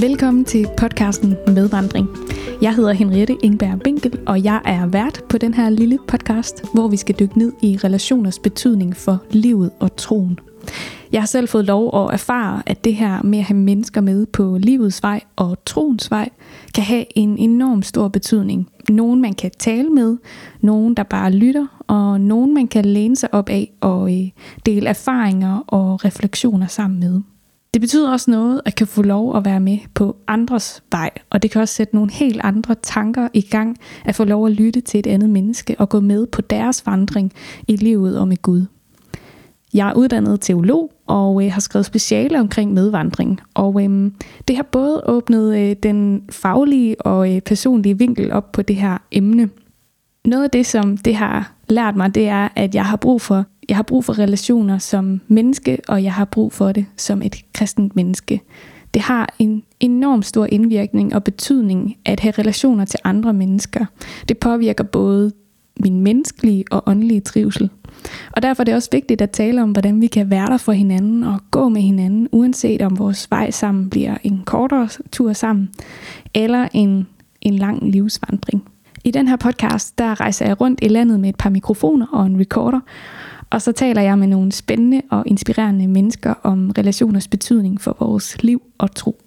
Velkommen 0.00 0.44
til 0.44 0.66
podcasten 0.76 1.36
Medvandring. 1.46 2.08
Jeg 2.62 2.74
hedder 2.74 2.92
Henriette 2.92 3.36
Ingberg 3.42 3.86
Winkel, 3.86 4.18
og 4.26 4.44
jeg 4.44 4.60
er 4.64 4.86
vært 4.86 5.22
på 5.28 5.38
den 5.38 5.54
her 5.54 5.70
lille 5.70 5.98
podcast, 6.08 6.64
hvor 6.74 6.88
vi 6.88 6.96
skal 6.96 7.14
dykke 7.18 7.38
ned 7.38 7.52
i 7.62 7.78
relationers 7.84 8.38
betydning 8.38 8.96
for 8.96 9.22
livet 9.30 9.70
og 9.80 9.96
troen. 9.96 10.38
Jeg 11.12 11.20
har 11.20 11.26
selv 11.26 11.48
fået 11.48 11.64
lov 11.64 12.04
at 12.04 12.14
erfare, 12.14 12.62
at 12.66 12.84
det 12.84 12.94
her 12.94 13.22
med 13.22 13.38
at 13.38 13.44
have 13.44 13.56
mennesker 13.56 14.00
med 14.00 14.26
på 14.26 14.58
livets 14.58 15.02
vej 15.02 15.20
og 15.36 15.64
troens 15.66 16.10
vej, 16.10 16.28
kan 16.74 16.84
have 16.84 17.04
en 17.14 17.38
enorm 17.38 17.82
stor 17.82 18.08
betydning. 18.08 18.68
Nogen 18.88 19.20
man 19.20 19.34
kan 19.34 19.50
tale 19.58 19.90
med, 19.90 20.16
nogen 20.60 20.94
der 20.94 21.02
bare 21.02 21.30
lytter, 21.30 21.66
og 21.86 22.20
nogen 22.20 22.54
man 22.54 22.68
kan 22.68 22.84
læne 22.84 23.16
sig 23.16 23.34
op 23.34 23.48
af 23.48 23.72
og 23.80 24.14
øh, 24.14 24.28
dele 24.66 24.88
erfaringer 24.88 25.64
og 25.66 26.04
refleksioner 26.04 26.66
sammen 26.66 27.00
med. 27.00 27.20
Det 27.74 27.80
betyder 27.80 28.12
også 28.12 28.30
noget 28.30 28.60
at 28.64 28.74
kan 28.74 28.86
få 28.86 29.02
lov 29.02 29.36
at 29.36 29.44
være 29.44 29.60
med 29.60 29.78
på 29.94 30.16
andres 30.26 30.82
vej, 30.90 31.10
og 31.30 31.42
det 31.42 31.50
kan 31.50 31.60
også 31.60 31.74
sætte 31.74 31.94
nogle 31.94 32.12
helt 32.12 32.40
andre 32.44 32.74
tanker 32.82 33.28
i 33.34 33.40
gang 33.40 33.76
at 34.04 34.14
få 34.14 34.24
lov 34.24 34.46
at 34.46 34.52
lytte 34.52 34.80
til 34.80 34.98
et 34.98 35.06
andet 35.06 35.30
menneske 35.30 35.76
og 35.78 35.88
gå 35.88 36.00
med 36.00 36.26
på 36.26 36.40
deres 36.40 36.86
vandring 36.86 37.32
i 37.68 37.76
livet 37.76 38.18
og 38.18 38.28
med 38.28 38.42
Gud. 38.42 38.66
Jeg 39.74 39.88
er 39.88 39.94
uddannet 39.94 40.40
teolog 40.40 40.92
og 41.06 41.44
øh, 41.44 41.52
har 41.52 41.60
skrevet 41.60 41.86
speciale 41.86 42.40
omkring 42.40 42.72
medvandring. 42.72 43.40
Og 43.54 43.82
øh, 43.82 44.10
det 44.48 44.56
har 44.56 44.62
både 44.62 45.02
åbnet 45.06 45.58
øh, 45.58 45.76
den 45.82 46.22
faglige 46.30 47.00
og 47.00 47.34
øh, 47.34 47.40
personlige 47.40 47.98
vinkel 47.98 48.32
op 48.32 48.52
på 48.52 48.62
det 48.62 48.76
her 48.76 48.98
emne. 49.12 49.50
Noget 50.24 50.44
af 50.44 50.50
det, 50.50 50.66
som 50.66 50.96
det 50.96 51.14
har 51.14 51.52
lært 51.68 51.96
mig, 51.96 52.14
det 52.14 52.28
er, 52.28 52.48
at 52.56 52.74
jeg 52.74 52.84
har 52.84 52.96
brug 52.96 53.20
for, 53.20 53.44
jeg 53.68 53.76
har 53.76 53.82
brug 53.82 54.04
for 54.04 54.18
relationer 54.18 54.78
som 54.78 55.20
menneske, 55.28 55.78
og 55.88 56.04
jeg 56.04 56.12
har 56.12 56.24
brug 56.24 56.52
for 56.52 56.72
det 56.72 56.86
som 56.96 57.22
et 57.22 57.36
kristent 57.52 57.96
menneske. 57.96 58.40
Det 58.94 59.02
har 59.02 59.34
en 59.38 59.62
enorm 59.80 60.22
stor 60.22 60.46
indvirkning 60.46 61.14
og 61.14 61.24
betydning 61.24 61.96
at 62.04 62.20
have 62.20 62.32
relationer 62.38 62.84
til 62.84 63.00
andre 63.04 63.32
mennesker. 63.32 63.84
Det 64.28 64.38
påvirker 64.38 64.84
både 64.84 65.32
min 65.80 66.00
menneskelige 66.00 66.64
og 66.70 66.82
åndelige 66.86 67.20
trivsel. 67.20 67.70
Og 68.32 68.42
derfor 68.42 68.62
er 68.62 68.64
det 68.64 68.74
også 68.74 68.88
vigtigt 68.92 69.22
at 69.22 69.30
tale 69.30 69.62
om, 69.62 69.72
hvordan 69.72 70.00
vi 70.00 70.06
kan 70.06 70.30
være 70.30 70.46
der 70.46 70.56
for 70.56 70.72
hinanden 70.72 71.24
og 71.24 71.40
gå 71.50 71.68
med 71.68 71.82
hinanden, 71.82 72.28
uanset 72.32 72.82
om 72.82 72.98
vores 72.98 73.30
vej 73.30 73.50
sammen 73.50 73.90
bliver 73.90 74.16
en 74.22 74.42
kortere 74.46 74.88
tur 75.12 75.32
sammen, 75.32 75.70
eller 76.34 76.68
en, 76.72 77.06
en 77.40 77.54
lang 77.54 77.90
livsvandring. 77.90 78.68
I 79.04 79.10
den 79.10 79.28
her 79.28 79.36
podcast, 79.36 79.98
der 79.98 80.20
rejser 80.20 80.46
jeg 80.46 80.60
rundt 80.60 80.78
i 80.82 80.88
landet 80.88 81.20
med 81.20 81.28
et 81.28 81.36
par 81.36 81.50
mikrofoner 81.50 82.06
og 82.12 82.26
en 82.26 82.40
recorder, 82.40 82.80
og 83.50 83.62
så 83.62 83.72
taler 83.72 84.02
jeg 84.02 84.18
med 84.18 84.26
nogle 84.26 84.52
spændende 84.52 85.02
og 85.10 85.22
inspirerende 85.26 85.88
mennesker 85.88 86.34
om 86.42 86.70
relationers 86.78 87.28
betydning 87.28 87.80
for 87.80 87.96
vores 88.00 88.42
liv 88.42 88.62
og 88.78 88.94
tro. 88.94 89.20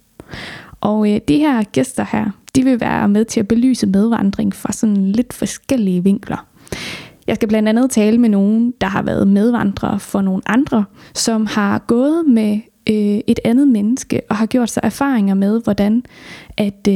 Og 0.81 1.11
øh, 1.11 1.22
de 1.27 1.38
her 1.38 1.64
gæster 1.64 2.05
her, 2.11 2.31
de 2.55 2.64
vil 2.64 2.80
være 2.80 3.08
med 3.08 3.25
til 3.25 3.39
at 3.39 3.47
belyse 3.47 3.88
medvandring 3.88 4.55
fra 4.55 4.72
sådan 4.72 5.11
lidt 5.11 5.33
forskellige 5.33 6.03
vinkler. 6.03 6.45
Jeg 7.27 7.36
skal 7.36 7.47
blandt 7.47 7.69
andet 7.69 7.92
tale 7.92 8.17
med 8.17 8.30
nogen, 8.30 8.73
der 8.81 8.88
har 8.88 9.02
været 9.02 9.27
medvandrere 9.27 9.99
for 9.99 10.22
nogle 10.22 10.42
andre, 10.45 10.86
som 11.14 11.45
har 11.45 11.80
gået 11.80 12.25
med 12.27 12.59
øh, 12.89 13.19
et 13.27 13.39
andet 13.45 13.67
menneske 13.67 14.21
og 14.30 14.36
har 14.36 14.45
gjort 14.45 14.70
sig 14.70 14.82
erfaringer 14.83 15.33
med, 15.33 15.61
hvordan 15.64 16.03
at 16.58 16.88
øh, 16.88 16.93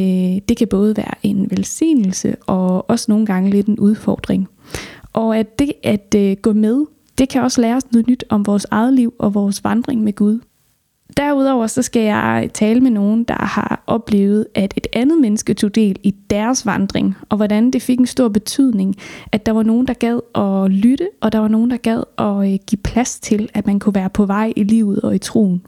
det 0.49 0.57
kan 0.57 0.67
både 0.67 0.97
være 0.97 1.13
en 1.23 1.51
velsignelse 1.51 2.35
og 2.47 2.89
også 2.89 3.05
nogle 3.09 3.25
gange 3.25 3.49
lidt 3.49 3.67
en 3.67 3.79
udfordring. 3.79 4.47
Og 5.13 5.37
at 5.37 5.59
det 5.59 5.73
at 5.83 6.15
øh, 6.17 6.37
gå 6.41 6.53
med, 6.53 6.85
det 7.17 7.29
kan 7.29 7.41
også 7.41 7.61
lære 7.61 7.75
os 7.75 7.91
noget 7.91 8.07
nyt 8.07 8.23
om 8.29 8.45
vores 8.45 8.67
eget 8.71 8.93
liv 8.93 9.13
og 9.19 9.33
vores 9.33 9.63
vandring 9.63 10.03
med 10.03 10.13
Gud. 10.13 10.39
Derudover 11.17 11.67
så 11.67 11.81
skal 11.81 12.01
jeg 12.01 12.49
tale 12.53 12.81
med 12.81 12.91
nogen, 12.91 13.23
der 13.23 13.45
har 13.45 13.83
oplevet, 13.87 14.47
at 14.55 14.73
et 14.77 14.87
andet 14.93 15.21
menneske 15.21 15.53
tog 15.53 15.75
del 15.75 15.99
i 16.03 16.15
deres 16.29 16.65
vandring, 16.65 17.15
og 17.29 17.37
hvordan 17.37 17.71
det 17.71 17.81
fik 17.81 17.99
en 17.99 18.05
stor 18.05 18.29
betydning, 18.29 18.95
at 19.31 19.45
der 19.45 19.51
var 19.51 19.63
nogen, 19.63 19.87
der 19.87 19.93
gad 19.93 20.19
at 20.35 20.71
lytte, 20.71 21.09
og 21.21 21.31
der 21.31 21.39
var 21.39 21.47
nogen, 21.47 21.71
der 21.71 21.77
gad 21.77 22.03
at 22.17 22.53
øh, 22.53 22.59
give 22.67 22.81
plads 22.83 23.19
til, 23.19 23.49
at 23.53 23.67
man 23.67 23.79
kunne 23.79 23.95
være 23.95 24.09
på 24.09 24.25
vej 24.25 24.53
i 24.55 24.63
livet 24.63 25.01
og 25.01 25.15
i 25.15 25.17
troen. 25.17 25.61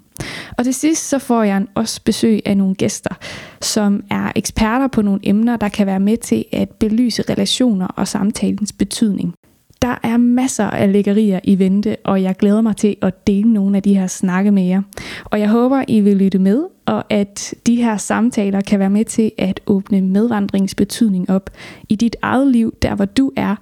Og 0.57 0.63
til 0.63 0.73
sidst 0.73 1.09
så 1.09 1.19
får 1.19 1.43
jeg 1.43 1.65
også 1.75 2.01
besøg 2.03 2.41
af 2.45 2.57
nogle 2.57 2.75
gæster, 2.75 3.15
som 3.61 4.03
er 4.09 4.31
eksperter 4.35 4.87
på 4.87 5.01
nogle 5.01 5.19
emner, 5.23 5.57
der 5.57 5.69
kan 5.69 5.87
være 5.87 5.99
med 5.99 6.17
til 6.17 6.45
at 6.51 6.69
belyse 6.69 7.23
relationer 7.29 7.87
og 7.87 8.07
samtalens 8.07 8.73
betydning. 8.73 9.33
Der 9.81 9.95
er 10.03 10.17
masser 10.17 10.63
af 10.63 10.91
lækkerier 10.91 11.39
i 11.43 11.59
vente, 11.59 11.95
og 12.03 12.23
jeg 12.23 12.35
glæder 12.35 12.61
mig 12.61 12.75
til 12.75 12.95
at 13.01 13.27
dele 13.27 13.53
nogle 13.53 13.77
af 13.77 13.83
de 13.83 13.97
her 13.97 14.07
snakke 14.07 14.51
med 14.51 14.63
jer. 14.63 14.81
Og 15.23 15.39
jeg 15.39 15.49
håber, 15.49 15.83
I 15.87 16.01
vil 16.01 16.17
lytte 16.17 16.39
med, 16.39 16.63
og 16.85 17.03
at 17.09 17.53
de 17.65 17.75
her 17.75 17.97
samtaler 17.97 18.61
kan 18.61 18.79
være 18.79 18.89
med 18.89 19.05
til 19.05 19.31
at 19.37 19.59
åbne 19.67 20.01
medvandringsbetydning 20.01 21.29
op 21.29 21.49
i 21.89 21.95
dit 21.95 22.15
eget 22.21 22.47
liv, 22.47 22.73
der 22.81 22.95
hvor 22.95 23.05
du 23.05 23.31
er, 23.35 23.55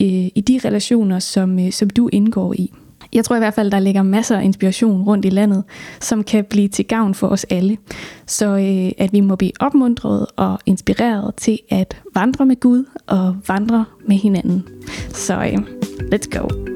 øh, 0.00 0.08
i 0.34 0.44
de 0.48 0.60
relationer, 0.64 1.18
som, 1.18 1.58
øh, 1.58 1.72
som 1.72 1.90
du 1.90 2.08
indgår 2.12 2.54
i. 2.54 2.72
Jeg 3.12 3.24
tror 3.24 3.36
i 3.36 3.38
hvert 3.38 3.54
fald, 3.54 3.70
der 3.70 3.78
ligger 3.78 4.02
masser 4.02 4.38
af 4.38 4.44
inspiration 4.44 5.02
rundt 5.02 5.24
i 5.24 5.30
landet, 5.30 5.64
som 6.00 6.24
kan 6.24 6.44
blive 6.44 6.68
til 6.68 6.86
gavn 6.86 7.14
for 7.14 7.28
os 7.28 7.44
alle. 7.44 7.76
Så 8.26 8.46
øh, 8.46 9.04
at 9.04 9.12
vi 9.12 9.20
må 9.20 9.36
blive 9.36 9.52
opmuntret 9.60 10.26
og 10.36 10.58
inspireret 10.66 11.34
til 11.34 11.58
at 11.70 12.02
vandre 12.14 12.46
med 12.46 12.60
Gud 12.60 12.84
og 13.06 13.36
vandre 13.48 13.84
med 14.08 14.16
hinanden. 14.16 14.64
Så 15.08 15.34
øh, 15.34 15.58
let's 16.14 16.38
go. 16.38 16.69